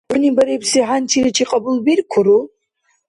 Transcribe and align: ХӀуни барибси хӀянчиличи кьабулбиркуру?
ХӀуни 0.09 0.29
барибси 0.37 0.79
хӀянчиличи 0.87 1.43
кьабулбиркуру? 1.49 2.39